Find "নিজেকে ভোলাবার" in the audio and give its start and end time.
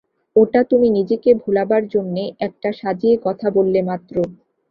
0.97-1.83